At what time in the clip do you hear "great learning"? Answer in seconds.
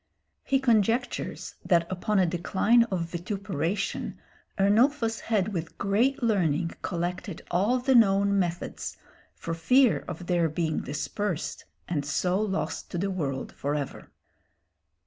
5.77-6.71